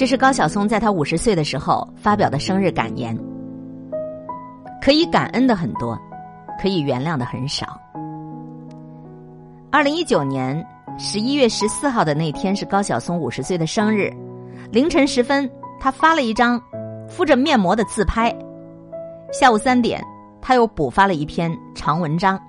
[0.00, 3.14] 这是高晓松在他五十岁的时候发表的生日感言。
[4.80, 5.94] 可以感恩的很多，
[6.58, 7.78] 可以原谅的很少。
[9.70, 10.66] 二零一九年
[10.96, 14.10] 十一月十四号的那天是高晓松五十岁的生日，
[14.72, 15.46] 凌晨时分，
[15.78, 16.58] 他发了一张
[17.06, 18.34] 敷着面膜的自拍。
[19.30, 20.02] 下午三点，
[20.40, 22.40] 他又补发了一篇长文章。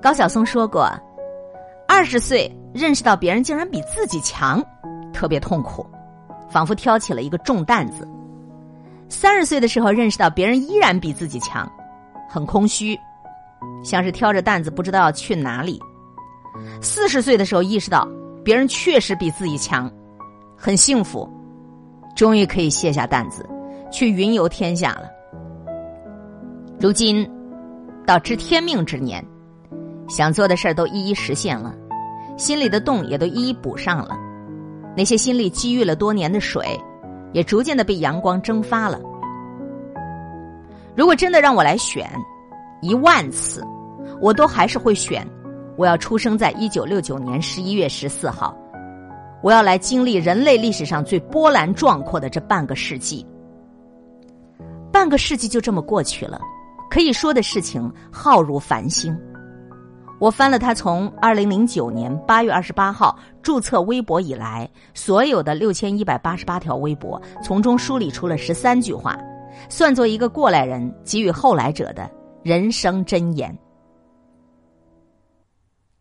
[0.00, 0.90] 高晓松说过，
[1.86, 4.64] 二十岁认识到别人竟然比自己强，
[5.12, 5.84] 特别痛苦，
[6.50, 8.06] 仿佛挑起了一个重担子。
[9.08, 11.70] 三十岁的时候认识到别人依然比自己强，
[12.28, 12.98] 很空虚，
[13.82, 15.80] 像是挑着担子不知道要去哪里。
[16.82, 18.06] 四十岁的时候意识到
[18.44, 19.90] 别人确实比自己强，
[20.56, 21.28] 很幸福，
[22.14, 23.48] 终于可以卸下担子，
[23.90, 25.08] 去云游天下了。
[26.78, 27.28] 如今
[28.06, 29.24] 到知天命之年，
[30.08, 31.74] 想做的事儿都一一实现了，
[32.36, 34.16] 心里的洞也都一一补上了，
[35.00, 36.78] 那些心里积郁了多年的水。
[37.32, 39.00] 也逐渐的被阳光蒸发了。
[40.96, 42.10] 如果真的让我来选，
[42.82, 43.64] 一万次，
[44.20, 45.24] 我都还是会选，
[45.76, 48.52] 我要出生在一九六九年十一月十四号，
[49.42, 53.24] 我要来经历人类历史上最波澜壮阔的这半个世纪。
[54.92, 56.40] 半个世纪就这么过去了，
[56.90, 59.16] 可以说的事情浩如繁星。
[60.20, 69.18] 我翻了他从二零零九年八月二十八号注册微博以来所有的六千一百八十八条微博，从中梳理出了十三句话，
[69.70, 72.08] 算作一个过来人给予后来者的
[72.42, 73.56] 人生箴言。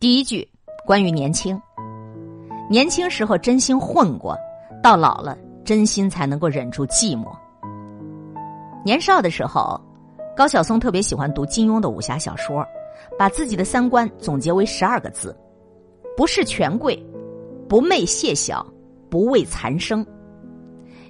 [0.02, 0.46] 第一句
[0.86, 1.58] 关于年轻，
[2.70, 4.38] 年轻时候真心混过，
[4.84, 7.28] 到老了真心才能够忍住寂寞。
[8.84, 9.80] 年少的时候，
[10.36, 12.66] 高晓松特别喜欢读金庸的武侠小说。
[13.18, 15.36] 把自己的三观总结为十二个字：
[16.16, 16.98] 不是权贵，
[17.68, 18.66] 不媚谢小，
[19.10, 20.06] 不畏残生。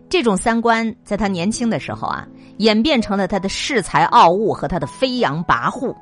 [0.10, 5.96] 这种三观在他年轻的时候啊，演变成了他的恃才傲物和他的飞扬跋扈。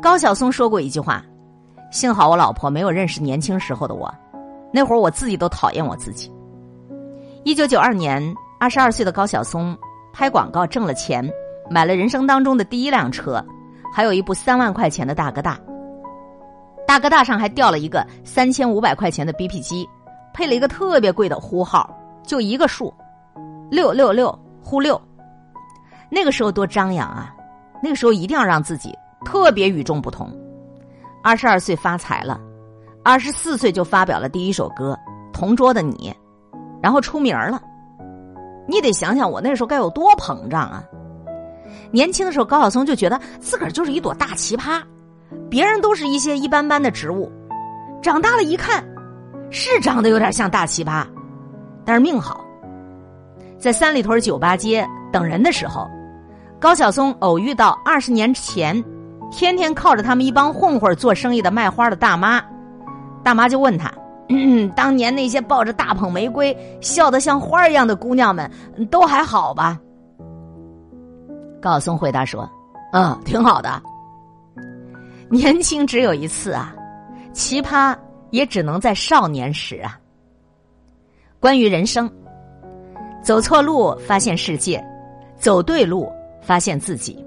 [0.00, 1.24] 高晓松说过一句话
[1.90, 4.12] ：“幸好我老婆没有认识年轻时候的我，
[4.72, 6.32] 那会儿我自己都讨厌我自己。”
[7.44, 8.22] 一九九二年，
[8.60, 9.76] 二十二岁的高晓松
[10.12, 11.28] 拍广告挣了钱，
[11.68, 13.44] 买了人生当中的第一辆车。
[13.92, 15.58] 还有一部三万块钱的大哥大，
[16.86, 19.86] 大哥大上还吊了一个三千五百块钱的 BP 机，
[20.32, 21.94] 配了一个特别贵的呼号，
[22.24, 22.92] 就一个数，
[23.70, 25.00] 六六六呼六。
[26.10, 27.34] 那个时候多张扬啊！
[27.82, 30.30] 那个时候一定要让自己特别与众不同。
[31.22, 32.40] 二十二岁发财了，
[33.04, 34.98] 二十四岁就发表了第一首歌
[35.32, 36.14] 《同桌的你》，
[36.82, 37.62] 然后出名了。
[38.68, 40.84] 你得想想我那时候该有多膨胀啊！
[41.90, 44.82] 年轻的时候，高晓松就觉得自个儿就是一朵大奇葩，
[45.50, 47.30] 别人都是一些一般般的植物。
[48.02, 48.84] 长大了一看，
[49.50, 51.04] 是长得有点像大奇葩，
[51.84, 52.44] 但是命好。
[53.58, 55.88] 在三里屯酒吧街等人的时候，
[56.58, 58.82] 高晓松偶遇到二十年前
[59.30, 62.42] 天天靠着他们一帮混混做生意的卖花的大妈，
[63.22, 63.88] 大妈就问他
[64.74, 68.50] ：“当年那些抱着大捧玫瑰、笑得像花一样的姑娘们，
[68.90, 69.78] 都还好吧？”
[71.62, 72.50] 高晓松回答说
[72.92, 73.80] ：“嗯，挺好的。
[75.30, 76.74] 年轻只有一次啊，
[77.32, 77.96] 奇葩
[78.30, 79.96] 也只能在少年时啊。
[81.38, 82.10] 关于人生，
[83.22, 84.84] 走错路发现世界，
[85.36, 86.10] 走对路
[86.42, 87.24] 发现自己。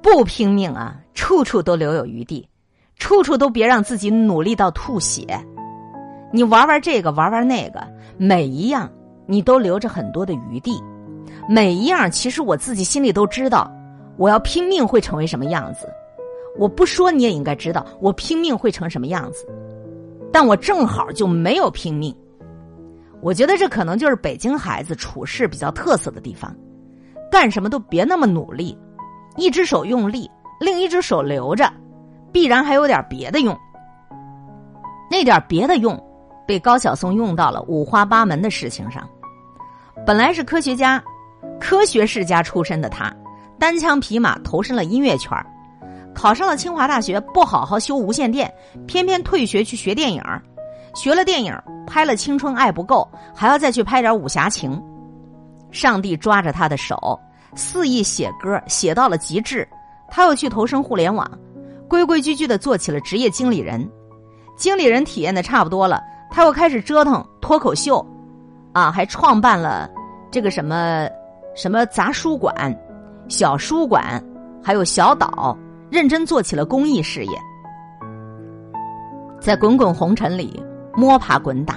[0.00, 2.48] 不拼命啊，处处都留有余地，
[2.96, 5.26] 处处都别让自己努力到吐血。
[6.32, 7.84] 你玩玩这个，玩玩那个，
[8.16, 8.88] 每一样
[9.26, 10.80] 你都留着很多的余地。”
[11.48, 13.70] 每一样，其实我自己心里都知道，
[14.16, 15.88] 我要拼命会成为什么样子。
[16.56, 19.46] 我不说你也应该知道，我拼命会成什么样子。
[20.32, 22.14] 但我正好就没有拼命。
[23.20, 26.54] 我觉得这可能就是北京孩子处事比较特色的地方，
[27.30, 28.76] 干什么都别那么努力，
[29.36, 30.30] 一只手用力，
[30.60, 31.70] 另一只手留着，
[32.32, 33.56] 必然还有点别的用。
[35.10, 35.98] 那点别的用，
[36.46, 39.06] 被高晓松用到了五花八门的事情上。
[40.06, 41.02] 本来是科学家。
[41.60, 43.12] 科学世家出身的他，
[43.58, 45.30] 单枪匹马投身了音乐圈
[46.14, 48.52] 考上了清华大学，不好好修无线电，
[48.86, 50.22] 偏偏退学去学电影
[50.94, 51.56] 学了电影，
[51.86, 54.80] 拍了《青春爱不够》，还要再去拍点武侠情。
[55.70, 57.18] 上帝抓着他的手，
[57.54, 59.66] 肆意写歌，写到了极致。
[60.10, 61.26] 他又去投身互联网，
[61.88, 63.90] 规规矩矩的做起了职业经理人。
[64.54, 68.06] 经理人体验的差不多了，他又开始折腾脱口秀，
[68.74, 69.88] 啊，还创办了
[70.30, 71.08] 这个什么。
[71.54, 72.54] 什么杂书馆、
[73.28, 74.22] 小书馆，
[74.62, 75.56] 还有小岛，
[75.90, 77.32] 认真做起了公益事业。
[79.38, 80.62] 在滚滚红尘里
[80.94, 81.76] 摸爬滚打，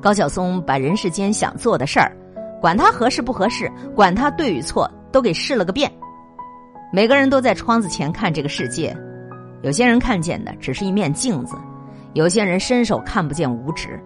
[0.00, 2.12] 高晓松把人世间想做的事儿，
[2.60, 5.90] 管他合适不合适，管他对与错，都给试了个遍。
[6.92, 8.94] 每个人都在窗子前看这个世界，
[9.62, 11.56] 有些人看见的只是一面镜子，
[12.12, 13.98] 有些人伸手看不见五指。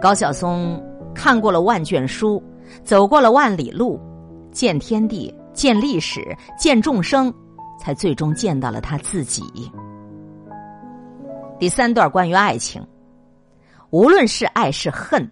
[0.00, 0.82] 高晓松
[1.14, 2.42] 看过了万卷书，
[2.84, 4.00] 走过了万里路，
[4.50, 7.32] 见天地，见历史，见众生，
[7.78, 9.42] 才最终见到了他自己。
[11.58, 12.84] 第三段关于爱情。
[13.90, 15.30] 无论是爱是恨，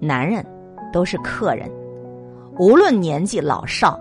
[0.00, 0.42] 男人
[0.90, 1.68] 都是客人；
[2.58, 4.00] 无论年纪老少，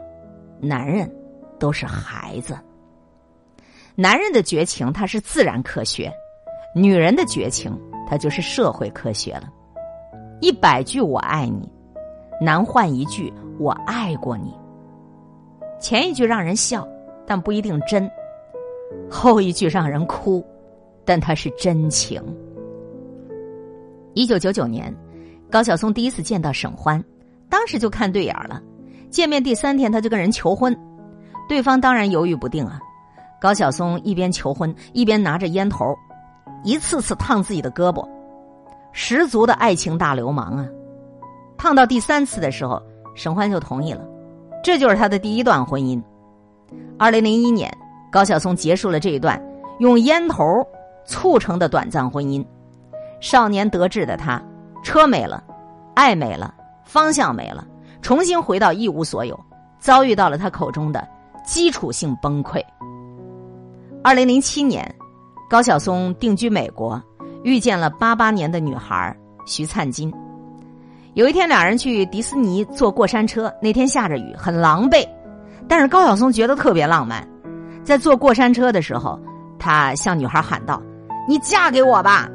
[0.61, 1.13] 男人
[1.59, 2.57] 都是孩子。
[3.95, 6.09] 男人的绝情，它是自然科学；
[6.73, 7.77] 女人的绝情，
[8.07, 9.49] 它就是社会科学了。
[10.39, 11.69] 一百句我爱你，
[12.39, 14.53] 难换一句我爱过你。
[15.79, 16.87] 前一句让人笑，
[17.25, 18.07] 但不一定真；
[19.09, 20.45] 后一句让人哭，
[21.05, 22.21] 但它是真情。
[24.13, 24.93] 一九九九年，
[25.49, 27.03] 高晓松第一次见到沈欢，
[27.49, 28.61] 当时就看对眼了。
[29.09, 30.77] 见面第三天，他就跟人求婚，
[31.47, 32.79] 对方当然犹豫不定啊。
[33.41, 35.95] 高晓松一边求婚，一边拿着烟头，
[36.63, 38.07] 一次次烫自己的胳膊，
[38.91, 40.67] 十足的爱情大流氓啊！
[41.59, 42.81] 烫到第三次的时候，
[43.13, 44.01] 沈欢就同意了，
[44.63, 46.01] 这就是他的第一段婚姻。
[46.97, 47.69] 二零零一年，
[48.09, 49.39] 高晓松结束了这一段
[49.79, 50.65] 用烟头
[51.05, 52.43] 促成的短暂婚姻。
[53.19, 54.41] 少年得志的他，
[54.81, 55.43] 车没了，
[55.95, 57.67] 爱没了，方向没了，
[58.01, 59.37] 重新回到一无所有，
[59.79, 61.05] 遭遇到了他口中的
[61.45, 62.63] 基础性崩溃。
[64.01, 64.95] 二零零七年，
[65.49, 67.01] 高晓松定居美国，
[67.43, 69.13] 遇见了八八年的女孩
[69.45, 70.09] 徐灿金。
[71.19, 75.05] 有一天，两人去迪士尼坐过山车，那天下着雨，很狼狈，
[75.67, 77.27] 但是高晓松觉得特别浪漫。
[77.83, 79.19] 在坐过山车的时候，
[79.59, 80.81] 他向女孩喊道
[81.27, 82.29] ：“你嫁给我吧。”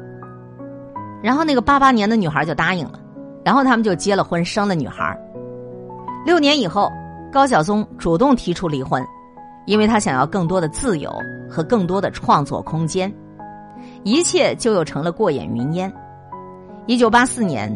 [1.23, 2.99] 然后那个八八年的女孩就答应了，
[3.43, 5.19] 然后他们就结了婚，生了女孩。
[6.23, 6.91] 六年以后，
[7.31, 9.03] 高晓松主动提出离婚，
[9.65, 11.11] 因为他想要更多的自由
[11.49, 13.11] 和更多的创作空间，
[14.03, 15.91] 一切就又成了过眼云烟。
[16.85, 17.75] 一九八四年，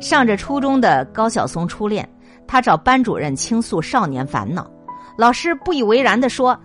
[0.00, 2.08] 上着初中的高晓松初恋，
[2.46, 4.70] 他找班主任倾诉少年烦恼，
[5.16, 6.58] 老师不以为然的说：“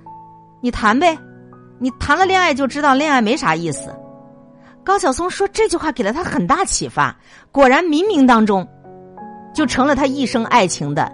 [0.61, 1.17] 你谈呗，
[1.79, 3.93] 你谈了恋爱就知道恋爱没啥意思。”
[4.83, 7.15] 高晓松说这句话给了他很大启发，
[7.51, 8.67] 果然冥冥当中，
[9.53, 11.11] 就成了他一生爱情的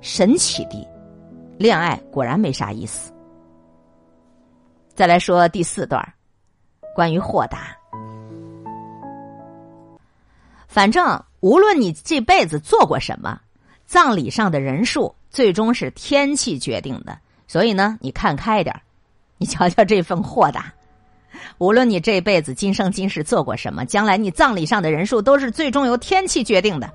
[0.00, 0.86] 神启迪。
[1.58, 3.12] 恋爱果然没啥意思。
[4.94, 6.02] 再来说第四段，
[6.94, 7.76] 关于豁达。
[10.66, 13.36] 反正无论你这辈子做过什么，
[13.84, 17.18] 葬礼上的人数最终是天气决定的。
[17.48, 18.74] 所以呢，你看开点
[19.38, 20.72] 你瞧瞧这份豁达。
[21.58, 26.88] 无论你这辈子今生今世做过什么，将来你葬礼上的人数都是最终由天气决定的。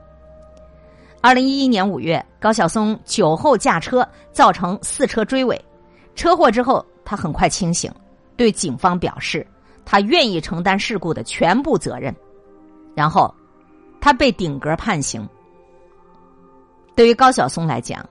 [1.20, 5.62] 二零一一年五月，高晓松酒后驾车，造成四车追尾。
[6.16, 7.92] 车祸之后，他很快清醒，
[8.38, 9.46] 对警方表示
[9.84, 12.16] 他愿意承担事故的全部责任。
[12.96, 13.34] 然后，
[14.08, 15.28] 他被顶格判刑。
[16.96, 18.08] 对于高晓松来讲，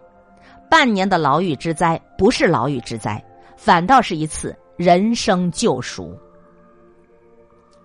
[0.68, 3.24] 半年的牢狱之灾不是牢狱之灾，
[3.56, 6.14] 反倒是一次人生救赎。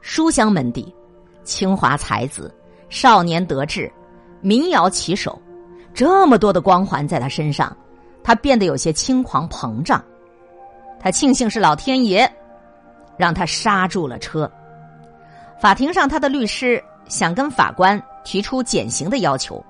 [0.01, 0.93] 书香门第，
[1.45, 2.53] 清华才子，
[2.89, 3.89] 少年得志，
[4.41, 5.41] 民谣旗手，
[5.94, 7.73] 这么多的光环在他身上，
[8.21, 10.03] 他变得有些轻狂膨胀。
[10.99, 12.30] 他庆幸是老天爷，
[13.15, 14.51] 让他刹住了车。
[15.61, 19.61] 法庭上，他的律师想跟法官提出减刑的要求，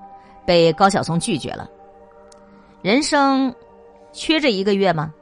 [0.46, 1.68] 被高晓松拒绝了。
[2.82, 3.52] 人生
[4.12, 5.12] 缺这一个月吗？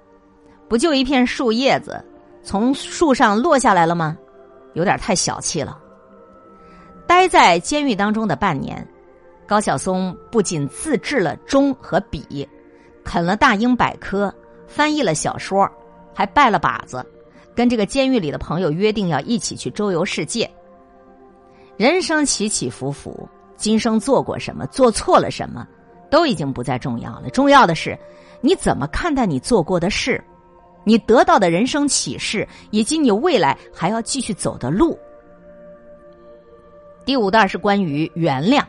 [0.68, 2.04] 不就一片树叶子
[2.42, 4.18] 从树上落下来了吗？
[4.74, 5.78] 有点太小气了。
[7.06, 8.86] 待在监狱当中的半年，
[9.46, 12.46] 高晓松不仅自制了钟和笔，
[13.02, 14.32] 啃了大英百科，
[14.68, 15.66] 翻译了小说，
[16.14, 17.02] 还拜了把子，
[17.54, 20.48] 跟这个监狱里的朋友约定要一起去周游世界。
[21.80, 25.66] 人生起起伏伏，今生做过什么，做错了什么，
[26.10, 27.30] 都已经不再重要了。
[27.30, 27.98] 重要的是，
[28.42, 30.22] 你怎么看待你做过的事。
[30.84, 34.98] 你得到的人生启示，以及你未来还要继续走的路。
[37.06, 38.62] 第五段是关于原谅，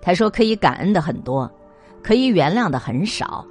[0.00, 1.50] 他说可以感恩的很多，
[2.00, 3.44] 可以原谅的很少。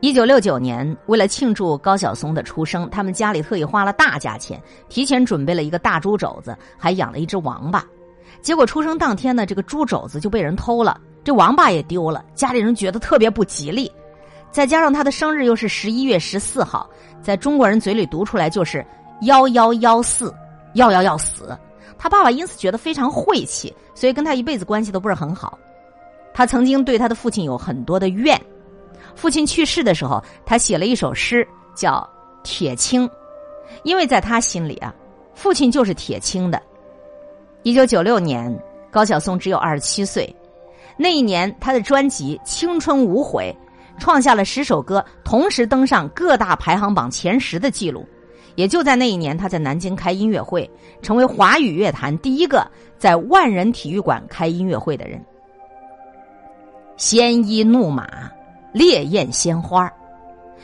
[0.00, 7.84] 一九六九年，为了庆祝高晓松的出生，他们家里特意花了大价钱，提前准备了一个大猪肘子，还养了一只王八。
[8.40, 13.92] 结果出生当天呢，这个猪肘子就被人偷了，这王八也丢了，家里人觉得特别不吉利。
[14.50, 16.88] 再加上他的生日又是十一月十四号，
[17.20, 18.82] 在中国人嘴里读出来就是
[19.22, 20.34] 幺幺幺四，
[20.72, 21.54] 要要要死。
[21.98, 25.58] 他爸爸因此觉得非常晦气，所以跟他一辈子关系都不是很好。
[26.32, 28.40] 他曾经对他的父亲有很多的怨。
[29.14, 31.96] 父亲去世的时候，他写了一首诗，叫
[32.42, 33.06] 《铁青》，
[33.82, 34.94] 因为在他心里啊，
[35.34, 36.60] 父亲就是铁青的。
[37.62, 38.56] 一九九六年，
[38.90, 40.34] 高晓松只有二十七岁，
[40.96, 43.54] 那一年他的专辑《青春无悔》
[44.00, 48.06] 创下了十首歌同时登上各大排行榜前十的记录。
[48.56, 50.68] 也就在那一年，他在南京开音乐会，
[51.02, 52.66] 成为华语乐坛第一个
[52.98, 55.22] 在万人体育馆开音乐会的人。
[56.96, 58.30] 鲜衣怒马。
[58.72, 59.92] 烈焰鲜花，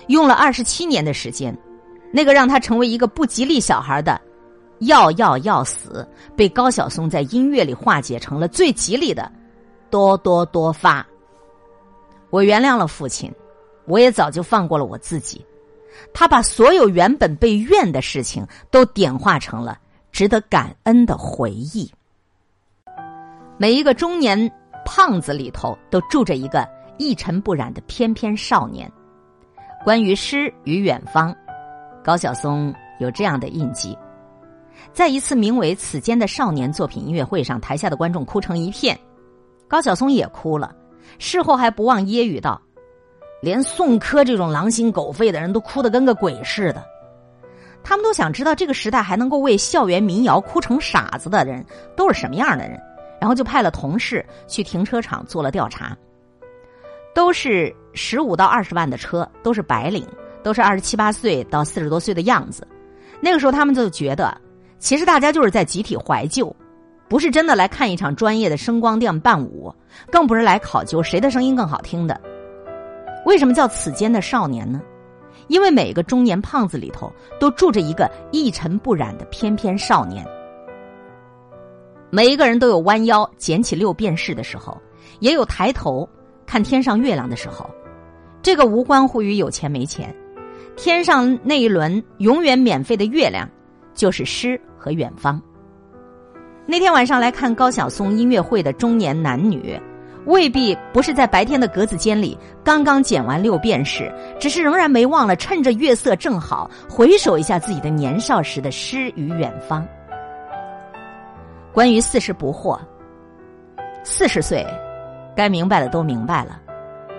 [0.06, 1.56] 用了二十七年的时间，
[2.12, 4.20] 那个让他成为一个不吉利小孩的
[4.80, 9.30] “要要要死”，被高晓松在音乐里化解成了最吉利的
[9.90, 11.04] “多多多发”。
[12.30, 13.32] 我原谅了父亲，
[13.86, 15.44] 我也早就放过了我自己。
[16.12, 19.78] 他把所有原本被怨的事情都点化成了
[20.12, 21.90] 值得感恩的回忆。
[23.58, 24.50] 每一个中年
[24.84, 26.75] 胖子里头都住着一个。
[26.98, 28.90] 一尘不染的翩翩少年，
[29.84, 31.34] 关于诗与远方，
[32.02, 33.96] 高晓松有这样的印记。
[34.92, 38.98] 在一次名为《此间的少年》作品音乐会上，台下的观众哭成一片，
[39.68, 40.74] 高晓松也哭了。
[41.18, 42.60] 事后还不忘揶揄道
[43.40, 46.84] ：“连宋柯这种狼心狗肺的人都哭得跟个鬼似的。”
[47.84, 51.64] 他们都想知道这个时代还能够为校园民谣哭成傻子的人
[51.96, 52.80] 都是什么样的人，
[53.20, 55.96] 然后就派了同事去停车场做了调查。
[57.16, 60.06] 都是十五到二十万的车，都是白领，
[60.42, 62.68] 都是二十七八岁到四十多岁的样子。
[63.22, 64.38] 那个时候，他们就觉得，
[64.78, 66.54] 其实大家就是在集体怀旧，
[67.08, 69.74] 不是真的来看一场专业的声光电伴舞，
[70.12, 72.20] 更不是来考究谁的声音更好听的。
[73.24, 74.82] 为什么叫此间的少年呢？
[75.48, 80.22] 因为每个中年胖子里头都住着一个一尘不染的翩翩少年。
[82.10, 84.78] 每一个人都有弯腰捡起六便士的时候，
[85.20, 86.06] 也有抬头。
[86.46, 87.68] 看天上月亮的时候，
[88.40, 90.14] 这个无关乎于有钱没钱。
[90.76, 93.48] 天上那一轮永远免费的月亮，
[93.94, 95.40] 就是诗和远方。
[96.66, 99.80] 那天晚上来看高晓松音乐会的中年男女，
[100.26, 109.86] 未必不是在白天的格子间里刚刚剪完六便士，只是仍然没忘了趁着月色正好，回首一下自己的年少时的诗与远方。
[111.72, 112.78] 关于四十不惑，
[114.04, 114.66] 四十岁。
[115.36, 116.60] 该明白的都明白了，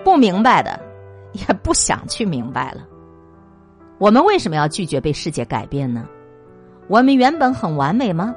[0.04, 0.78] 不明白的
[1.34, 2.82] 也不想去明白了。
[4.00, 6.06] 我们为什么要拒绝被世界改变呢？
[6.88, 8.36] 我们原本很完美吗？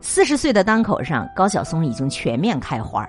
[0.00, 3.08] 四十岁的当口上，高晓松已经全面开花，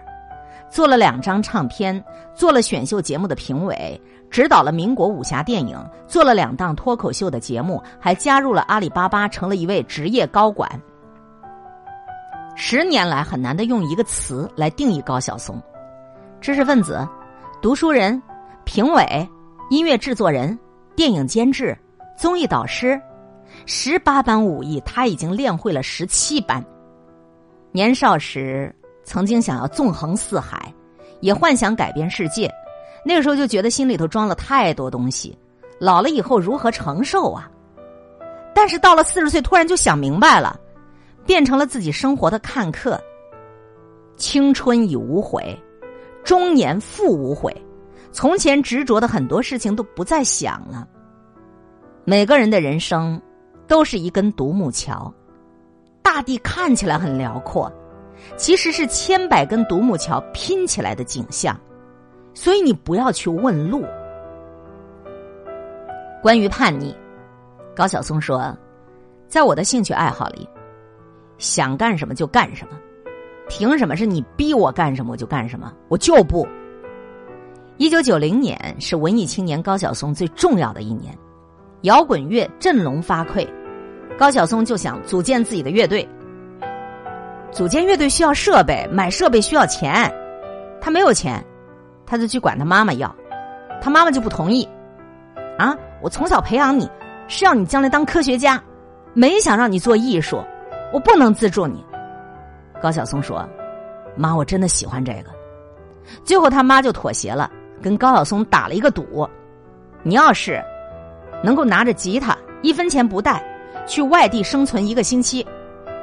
[0.70, 2.04] 做了两张唱片，
[2.36, 10.70] 做了选秀节目的评委，指导了民国武侠电影，做了两档脱口秀的节目，还加入了阿里巴巴，成了一位职业高管。
[12.56, 15.62] 十年来很难的用一个词来定义高晓松：
[16.40, 17.08] 知识分子、
[17.62, 18.22] 读书人、
[18.64, 19.28] 评委、
[19.70, 20.58] 音乐制作人、
[20.96, 21.78] 电影监制、
[22.18, 23.00] 综艺导师，
[23.66, 26.64] 十八般武艺他已经练会了十七般。
[27.72, 30.72] 年少时曾经想要纵横四海，
[31.22, 32.52] 也幻想改变世界，
[33.04, 35.36] 那个时候就觉得心里头装了太多东西，
[35.80, 37.50] 老了以后如何承受啊？
[38.54, 40.60] 但是到了四十岁，突然就想明白了。
[41.26, 43.00] 变成了自己生活的看客。
[44.16, 45.58] 青春已无悔，
[46.24, 47.56] 中年复无悔。
[48.12, 50.88] 从前执着的很多事情都不再想了。
[52.06, 53.20] 每个人的人生
[53.68, 55.12] 都是一根独木桥，
[56.04, 57.72] 大地看起来很辽阔，
[58.38, 61.60] 其实是千百根独木桥拼起来的景象。
[62.36, 63.84] 所以你不要去问路。
[66.22, 66.96] 关于叛逆，
[67.76, 68.56] 高晓松说，
[69.28, 70.48] 在我的兴趣爱好里。
[71.38, 72.78] 想干什么就干什么，
[73.50, 75.74] 凭什么是你逼我干什么我就干什么？
[75.90, 76.48] 我就不。
[77.78, 81.18] 一九九零年是文艺青年高晓松最重要的一年，
[81.82, 83.48] 摇滚乐振聋发聩，
[84.18, 86.08] 高晓松就想组建自己的乐队。
[87.52, 90.12] 组建乐队需要设备，买设备需要钱，
[90.80, 91.44] 他没有钱，
[92.06, 93.14] 他就去管他妈妈要，
[93.82, 94.68] 他妈妈就不同意。
[95.58, 96.90] 啊，我从小培养你
[97.28, 98.62] 是要你将来当科学家，
[99.14, 100.44] 没想让你做艺术。
[100.94, 101.84] 我不能资助你，
[102.80, 103.44] 高晓松说
[104.16, 105.32] ：“妈，我真的喜欢这个。”
[106.24, 107.50] 最后他妈就妥协了，
[107.82, 109.28] 跟高晓松打了一个赌
[110.04, 110.64] ：“你要是
[111.44, 113.44] 能够拿着吉他一分钱不带
[113.88, 115.44] 去外地生存一个星期，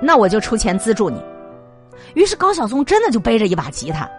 [0.02, 1.22] 那我就出钱资助你。”
[2.14, 4.10] 于是高晓松真的就背着一把吉他，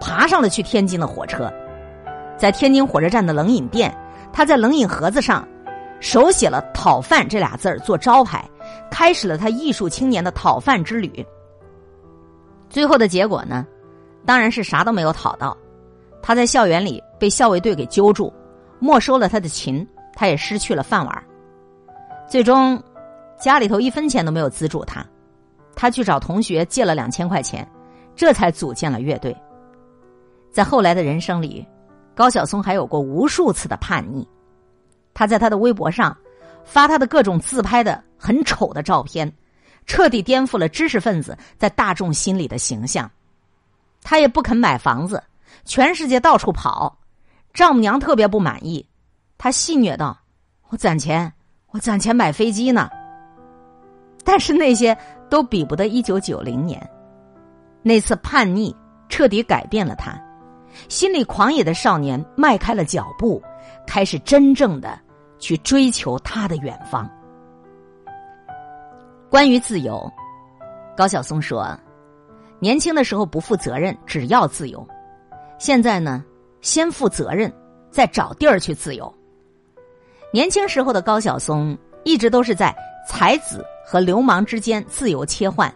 [0.00, 1.52] 爬上了去天津的火车，
[2.38, 3.94] 在天津火车站的冷饮店，
[4.32, 5.46] 他在冷饮盒子上
[6.00, 8.42] 手写了“讨饭”这俩字儿做招牌。
[8.90, 11.24] 开始了他艺术青年的讨饭之旅。
[12.68, 13.66] 最后的结果呢，
[14.26, 15.56] 当然是啥都没有讨到。
[16.22, 18.32] 他在校园里被校卫队给揪住，
[18.78, 21.24] 没收了他的琴，他也失去了饭碗。
[22.26, 22.82] 最终，
[23.38, 25.04] 家里头一分钱都没有资助他，
[25.76, 27.68] 他去找同学借了两千块钱，
[28.16, 29.36] 这才组建了乐队。
[30.50, 31.66] 在后来的人生里，
[32.14, 34.26] 高晓松还有过无数次的叛逆。
[35.12, 36.16] 他在他的微博上
[36.64, 39.32] 发他的各种自拍的很丑的照片，
[39.86, 43.10] 彻底颠覆了知识分子在大众心里的形象。
[44.02, 45.22] 他也不肯买房子，
[45.64, 46.98] 全世界到处跑。
[47.52, 48.86] 丈母娘特别不满意，
[49.38, 50.18] 他戏谑道
[50.70, 51.32] ：“我攒钱。”
[51.74, 52.88] 我攒钱买飞机呢，
[54.22, 54.96] 但是那些
[55.28, 56.80] 都比不得一九九零年
[57.82, 58.72] 那次叛逆，
[59.08, 60.16] 彻底改变了他。
[60.88, 63.42] 心里狂野的少年迈开了脚步，
[63.88, 64.96] 开始真正的
[65.44, 67.06] 去追求他的远方。
[69.28, 70.10] 关于自由，
[70.96, 71.78] 高晓松说
[72.58, 74.80] ：“年轻的时候不负责任，只要自由；
[75.58, 76.24] 现在呢，
[76.62, 77.52] 先负责任，
[77.90, 79.14] 再找地儿去自由。”
[80.32, 82.74] 年轻时候的高晓松一直都是在
[83.06, 85.70] 才子和流氓之间自由切换。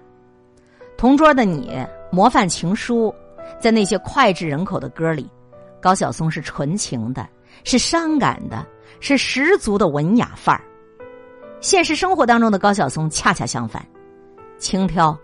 [0.96, 1.76] 同桌的你，
[2.10, 3.14] 模范情书，
[3.60, 5.30] 在那些脍炙人口的歌里，
[5.78, 7.28] 高晓松是纯情的，
[7.64, 8.66] 是伤感的，
[9.00, 10.62] 是十足的文雅范儿。
[11.60, 13.84] 现实生活当中的高晓松恰恰相反，
[14.58, 15.16] 轻佻、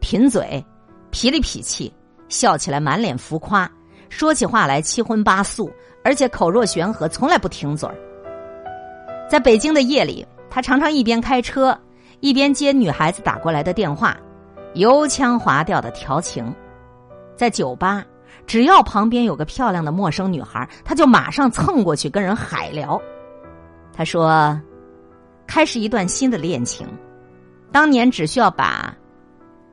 [0.00, 0.64] 贫嘴、
[1.10, 1.92] 痞里痞气，
[2.28, 3.70] 笑起来满脸浮夸，
[4.08, 5.70] 说起话来七荤八素，
[6.02, 7.94] 而且口若悬河，从来不停嘴儿。
[9.28, 11.78] 在北京的夜里，他常常一边开车，
[12.20, 14.16] 一边接女孩子打过来的电话，
[14.74, 16.54] 油腔滑调的调情。
[17.36, 18.04] 在酒吧，
[18.46, 23.00] 只要旁边有个漂亮的陌生女孩，他就马上蹭过去跟人海聊。
[23.92, 24.60] 他说
[25.46, 26.86] ：“开始一段新的恋情，
[27.70, 28.94] 当年只需要把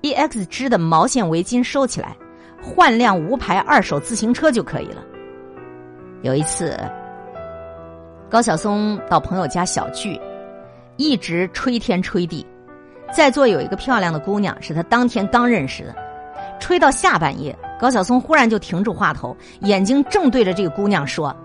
[0.01, 2.15] E X 织的毛线围巾收起来，
[2.61, 5.03] 换辆无牌二手自行车就可以了。”
[6.21, 6.77] 有一次。
[8.29, 10.21] 高晓松到朋友家小聚，
[10.97, 12.45] 一直吹天吹地，
[13.12, 15.95] 在座有一个漂亮的姑娘，是他当天刚认识的。
[16.60, 21.36] 吹到下半夜，高晓松忽然就停住话头，眼睛正对着这个姑娘说：“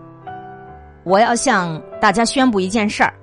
[1.04, 3.14] 我要向大家宣布一件事儿，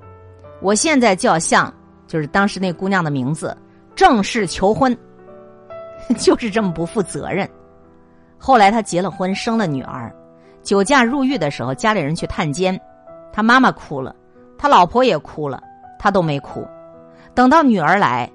[0.62, 1.74] 我现在就要向，
[2.08, 3.56] 就是当时那姑娘的名字，
[3.96, 4.96] 正式求婚。
[6.18, 7.48] 就是这么不负责任。
[8.38, 10.14] 后来他结了婚，生了女儿，
[10.64, 12.80] 酒驾入狱的时候，家里人去探监。”
[13.32, 14.16] 他妈妈哭了，
[14.58, 15.62] 他老婆也哭了，
[16.00, 16.68] 他都没哭。
[17.34, 18.30] 等到女儿来，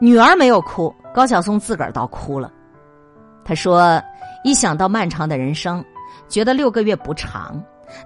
[0.00, 2.52] 女儿没有哭，高晓松自个儿倒哭了。
[3.44, 4.02] 他说
[4.44, 5.82] ：“一想到漫长的人生，
[6.28, 7.54] 觉得六个月不长；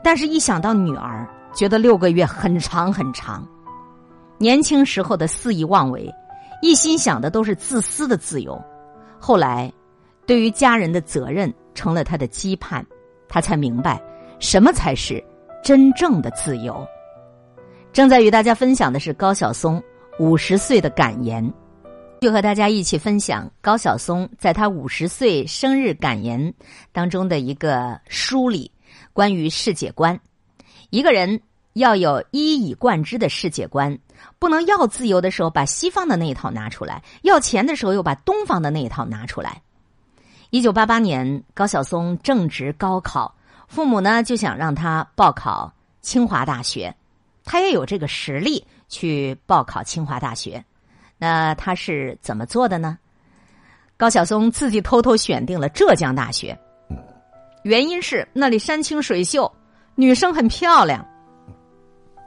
[0.03, 3.47] 但是一想到女儿，觉得六个月很长很长。
[4.39, 6.13] 年轻时候的肆意妄为，
[6.63, 8.61] 一心想的都是自私的自由。
[9.19, 9.73] 后来，
[10.27, 12.85] 对于家人的责任成了他的羁绊，
[13.29, 14.01] 他才明白
[14.39, 15.23] 什么才是。”
[15.61, 16.87] 真正的自由，
[17.93, 19.83] 正在与大家分享的是高晓松
[20.19, 21.53] 五十岁的感言，
[22.21, 26.55] 就和大家一起分享高晓松在他五十岁生日感言
[26.93, 28.71] 当中的一个梳理，
[29.19, 30.21] 关于世界观。
[30.91, 31.41] 一个人
[31.73, 33.99] 要有一以贯之的世界观，
[34.39, 39.61] 不能要自由的时候把西方的那一套拿出来，要钱的时候又把东方的那一套拿出来。
[40.51, 43.35] 一九八八年，高晓松正值高考。
[43.67, 46.95] 父母呢就想让他报考清华大学，
[47.45, 50.65] 他也有这个实力去报考清华大学。
[51.19, 52.97] 那他是怎么做的呢？
[53.97, 56.57] 高晓松自己偷偷选定了浙江大学，
[57.63, 59.51] 原因是那里山清水秀，
[59.95, 61.05] 女生很漂亮。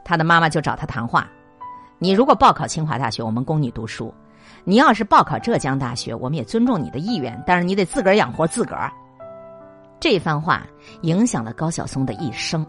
[0.03, 1.29] 他的妈妈就找他谈话
[1.99, 4.13] ：“你如果报考清华大学，我们供你读书；
[4.63, 8.91] 你要是报考浙江大学，我们也尊重你的意愿，但是你得自个儿养活自个儿。”
[10.01, 10.65] 这番话
[11.03, 12.65] 影响了高晓松的一生，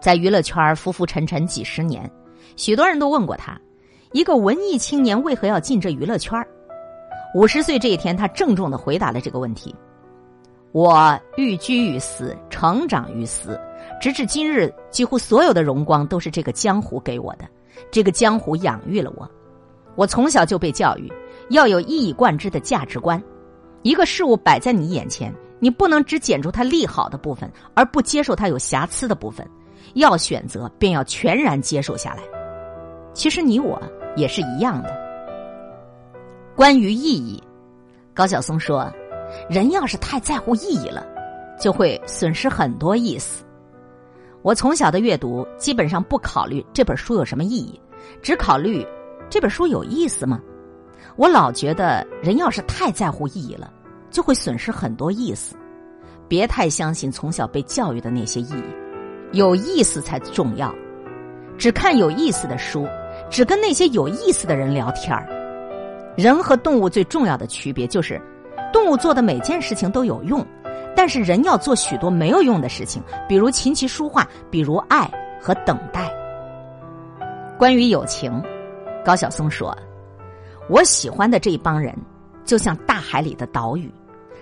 [0.00, 2.10] 在娱乐圈浮浮沉沉几十年，
[2.56, 3.60] 许多人都问过他：
[4.12, 6.34] 一个文艺青年为何要进这娱乐圈？
[7.34, 9.76] 五十岁这一天，他郑重的回答了这个问题：
[10.72, 13.58] 我寓居于斯，成长于斯，
[14.00, 17.44] 直至今日，几乎所有的荣光都是这个江湖给我的。
[17.90, 19.30] 这个江湖养育了我，
[19.94, 21.12] 我从小就被教育
[21.50, 23.22] 要有一以贯之的价值观。
[23.82, 25.34] 一个事物摆在你眼前。
[25.58, 29.48] 你不能只捡出它利好的部分，而不接受它有瑕疵的部分。
[29.94, 32.22] 要选择，便要全然接受下来。
[33.14, 33.80] 其实你我
[34.16, 34.94] 也是一样的。
[36.54, 37.42] 关于意义，
[38.12, 38.92] 高晓松说
[39.48, 41.06] ：“人要是太在乎意义了，
[41.60, 43.44] 就会损失很多意思。”
[44.42, 47.80] 我从小的阅读基本上不考虑这本书有什么意义，
[48.22, 48.86] 只考虑
[49.28, 50.40] 这本书有意思吗？
[51.16, 53.72] 我老觉得人要是太在乎意义了，
[54.10, 55.56] 就会损失很多意思。
[56.28, 58.64] 别太相信从小被教育的那些意义，
[59.32, 60.72] 有意思才重要。
[61.58, 62.86] 只看有意思的书，
[63.30, 65.26] 只跟那些有意思的人聊天儿。
[66.16, 68.20] 人和动物最重要的区别就是，
[68.76, 70.44] 动物做的每件事情都有用，
[70.94, 75.10] 但是人要做许多没有用的事情，比如琴棋书画，比如爱
[75.40, 76.12] 和等待。
[77.58, 78.30] 关于友情，
[79.02, 79.74] 高晓松说
[80.68, 81.96] ：“我喜欢的这一帮人，
[82.44, 83.90] 就像大海里的岛屿，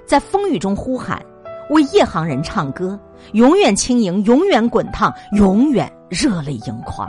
[0.04, 1.24] 在风雨中呼喊。”
[1.70, 2.98] 为夜航人唱歌，
[3.34, 7.08] 永远轻盈，永远滚烫，永远热泪盈眶。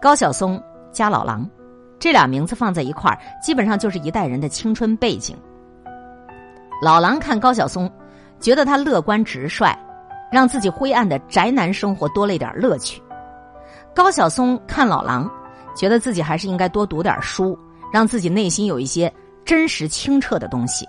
[0.00, 1.44] 高晓松加老狼，
[1.98, 5.36] 这俩名字放在一块儿，基本上就是一代人的青春背景。
[6.82, 7.88] 老狼看高晓松，
[8.40, 9.72] 觉得他乐观直率，
[10.32, 13.00] 让自己灰暗的宅男生活多了一点乐趣；
[13.94, 15.30] 高晓松看老狼，
[15.76, 17.56] 觉得自己还是应该多读点书，
[17.92, 19.10] 让自己内心有一些
[19.44, 20.84] 真实清澈的东西。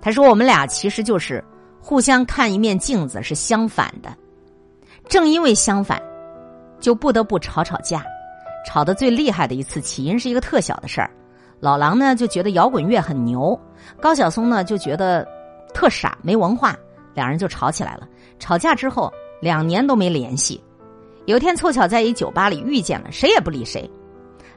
[0.00, 1.44] 他说：“我们俩其实就是
[1.78, 4.10] 互相看一面镜子，是相反的。
[5.10, 6.00] 正因为相反，
[6.80, 8.02] 就不得不吵吵架。
[8.66, 11.10] 吵得最厉害的一次起因是一个特小的事儿。
[11.60, 13.58] 老狼呢就觉得摇滚乐很牛，
[14.00, 15.26] 高晓松呢就觉得
[15.74, 16.74] 特傻没文化，
[17.14, 18.08] 两人就吵起来了。
[18.38, 20.62] 吵架之后两年都没联系。
[21.26, 23.88] 有一天凑巧在一酒吧里遇见了，谁也不理谁。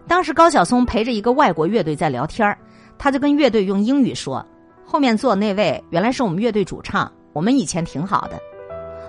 [0.08, 2.58] 当时高晓松陪着一个外国乐队在聊天
[2.98, 4.44] 他就跟乐队用英语说。”
[4.86, 8.40] 后面坐那位原来是我们乐队主唱，我们以前挺好的。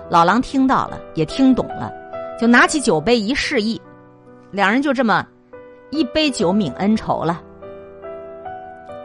[0.09, 1.93] 老狼听到了，也听懂了，
[2.39, 3.79] 就拿起酒杯一示意，
[4.51, 5.25] 两人就这么
[5.91, 7.41] 一杯酒泯恩仇了。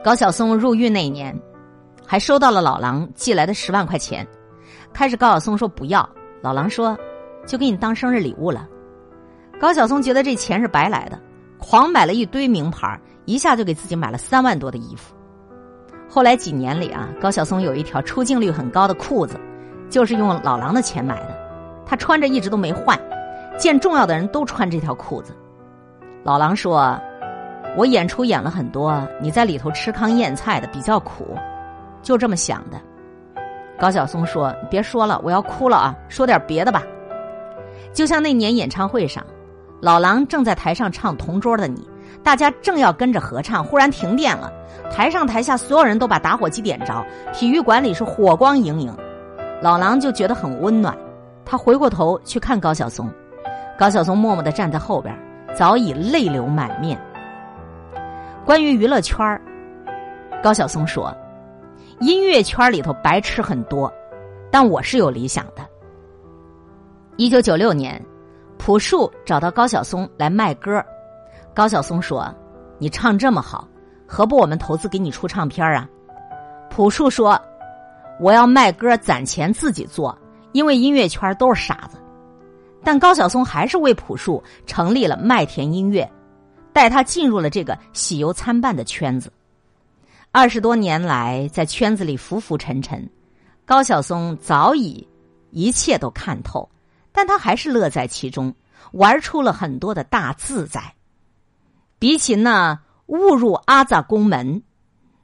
[0.02, 1.38] 高晓松入狱那一年，
[2.06, 4.26] 还收到了老狼寄来的十万块钱。
[4.94, 6.08] 开始高晓松说不要，
[6.40, 6.96] 老狼说
[7.44, 8.66] 就给你当生日礼物了。
[9.60, 11.20] 高晓松觉得这钱是白来的，
[11.58, 15.14] 狂买了一堆名牌，一下就给自己买了三万多的衣服。
[16.08, 19.38] 后来几年里啊，高晓松有一条出镜率很高的裤子，
[19.90, 21.38] 就是用老狼的钱买的。
[21.84, 22.98] 他穿着一直都没换，
[23.58, 25.36] 见重要的人都穿这条裤子。
[26.24, 26.98] 老狼说
[27.76, 31.36] ：“我演出演了很多，你在里头吃糠咽菜的比较苦，
[32.02, 32.80] 就这么想的。”
[33.78, 35.94] 高晓松说：“别说了，我要哭了啊！
[36.08, 36.82] 说点别的吧。”
[37.94, 39.24] 就像那年演唱会上，
[39.80, 41.80] 老狼正在台上唱《同桌的你》。
[42.22, 44.52] 大家正要跟着合唱，忽然停电了。
[44.90, 47.02] 台上台下所有人都把打火机点着，
[47.32, 48.94] 体育馆里是火光盈盈。
[49.62, 50.94] 老狼就觉得很温暖，
[51.46, 53.08] 他回过头去看高晓松，
[53.78, 55.16] 高晓松默默的站在后边，
[55.54, 57.00] 早已泪流满面。
[58.50, 59.40] 关于娱乐圈
[60.42, 61.16] 高晓松说
[62.02, 63.88] ：“音乐圈里头白痴很多，
[64.50, 65.64] 但我是有理想的。”
[67.16, 68.04] 一九九六年，
[68.58, 70.84] 朴树找到高晓松来卖歌。
[71.54, 72.28] 高晓松说
[72.76, 73.68] ：“你唱这么好，
[74.04, 75.88] 何不我们投资给你出唱片啊？”
[76.70, 77.40] 朴树说
[78.18, 80.18] ：“我要卖歌攒钱自己做，
[80.50, 81.98] 因为音乐圈都是傻子。”
[82.82, 86.10] 但高晓松还是为朴树成立了麦田音乐，
[86.72, 89.32] 带他进入了这个喜忧参半的圈子。
[90.32, 93.08] 二十多年来，在圈子里浮浮沉沉，
[93.64, 95.06] 高晓松早已
[95.50, 96.68] 一切都看透，
[97.10, 98.54] 但他还是乐在其中，
[98.92, 100.80] 玩出了很多的大自在。
[101.98, 104.62] 比起那误入阿扎宫门，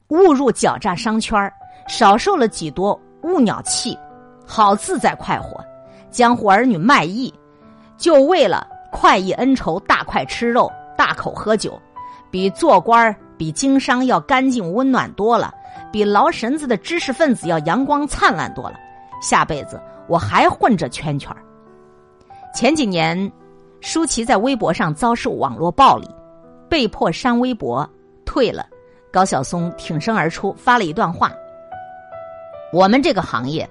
[0.08, 1.52] 误入狡诈商圈
[1.86, 3.96] 少受了几多误鸟气，
[4.44, 5.64] 好自在快活。
[6.10, 7.32] 江湖儿女卖艺，
[7.96, 11.80] 就为了快意恩仇，大快吃肉，大口喝酒，
[12.30, 15.52] 比做官比经商要干净温暖多了，
[15.92, 18.76] 比劳神子的知识分子要阳光灿烂多了。
[19.20, 21.34] 下辈子我还混这圈圈
[22.54, 23.30] 前几年，
[23.80, 26.08] 舒淇在微博上遭受网络暴力。
[26.68, 27.88] 被迫删微博，
[28.24, 28.66] 退了。
[29.12, 31.32] 高晓松挺身而出，发了一段话
[32.72, 33.68] ：“我们这个行业，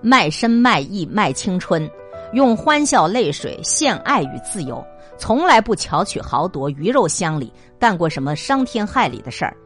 [0.00, 1.88] 卖身卖艺卖青春，
[2.32, 4.84] 用欢笑泪水献爱与自由，
[5.18, 9.56] 从来不巧取豪夺、鱼肉乡里，干过什么伤天害理的事儿。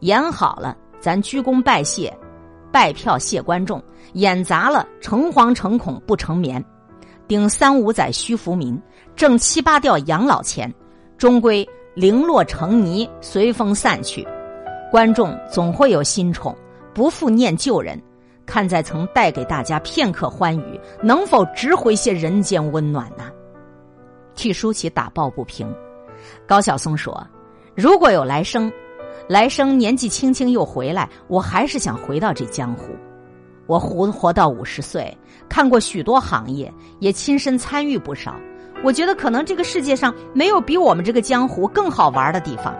[0.00, 2.12] 演好了，咱鞠躬拜谢，
[2.72, 3.80] 拜票谢观众；
[4.14, 6.64] 演砸了，诚惶诚恐不成眠，
[7.26, 8.80] 顶三五载虚浮名，
[9.16, 10.72] 挣七八吊养老钱，
[11.18, 14.26] 终归。”零落成泥，随风散去。
[14.92, 16.56] 观众总会有新宠，
[16.94, 18.00] 不负念旧人。
[18.50, 23.30] 看在曾带给大家片刻欢愉，能否值回些人间温暖呢？
[24.34, 25.72] 替舒淇打抱不平。
[26.48, 27.24] 高晓松说
[27.76, 28.70] ：“如果有来生，
[29.28, 32.88] 来生年纪轻轻又回来，我还是想回到这江湖。
[33.68, 35.16] 我活活到五十岁，
[35.48, 38.34] 看过许多行业，也亲身参与不少。
[38.82, 42.74] 我觉得可能这个世界上没有比我们这个江湖更好玩的地方。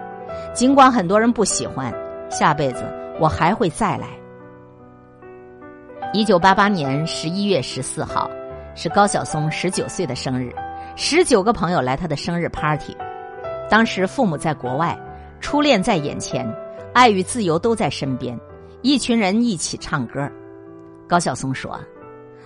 [0.53, 1.95] 尽管很多人不喜欢，
[2.29, 2.83] 下辈子
[3.21, 4.20] 我还会再来。
[6.13, 8.29] 一九八八年十一月十四号，
[8.75, 10.53] 是高晓松十九岁的生日，
[10.97, 12.97] 十九个朋友来他的生日 party。
[13.69, 14.99] 当时父母在国外，
[15.41, 16.45] 初恋在眼前，
[16.93, 18.37] 爱与自由都在身边，
[18.83, 20.29] 一群人一起唱歌。
[21.07, 21.79] 高晓松说：“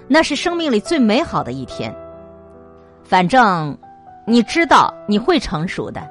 [0.07, 1.94] 那是生命里最美好的一天。
[3.03, 3.74] 反正
[4.27, 6.07] 你知道你会成熟的，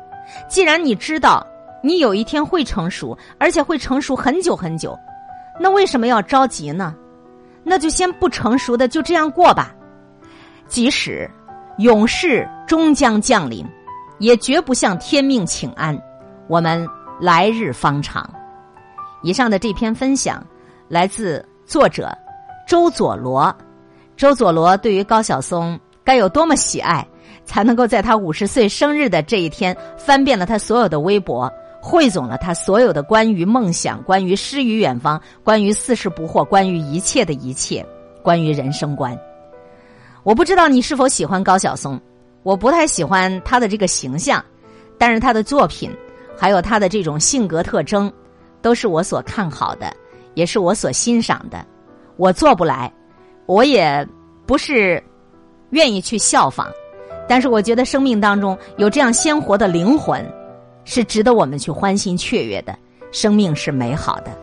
[0.50, 1.46] 既然你知道
[1.84, 4.98] 你有一天会成熟，而且会成熟很久很久，
[5.60, 6.96] 那为什么要着急呢？”
[7.64, 9.74] 那就先不成熟的就这样过吧，
[10.68, 11.30] 即使
[11.78, 13.66] 勇士终将降临，
[14.20, 15.98] 也绝不向天命请安。
[16.48, 16.88] 我们
[17.20, 18.30] 来日方长。
[19.22, 20.46] 以上的这篇分享
[20.90, 22.16] 来自作者
[22.68, 23.56] 周佐罗。
[24.18, 27.08] 周佐罗对于高晓松该有多么喜爱，
[27.46, 31.52] 才能够在他五十岁生日的这一天翻遍了他所有的微博。
[31.86, 37.86] 汇总了他所有的关于梦想、关于诗与远方、关于四十不惑、关于一切的一切、
[38.24, 39.20] 关于人生观。
[40.24, 42.00] 我不知道你是否喜欢高晓松，
[42.44, 44.42] 我不太喜欢他的这个形象，
[44.98, 45.92] 但是他的作品
[46.38, 48.10] 还有他的这种性格特征，
[48.62, 49.94] 都是我所看好的，
[50.36, 51.66] 也是我所欣赏的。
[52.16, 52.90] 我做不来，
[53.46, 54.08] 我也
[54.46, 55.04] 不是
[55.72, 56.68] 愿意去效仿，
[57.28, 60.26] 但是我觉得生命当中有这样鲜活的灵魂。
[60.86, 62.78] 是值得我们去欢欣雀跃的，
[63.12, 64.43] 生命是美好的。